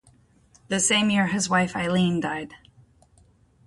[0.69, 2.55] The same year his wife Eileen died.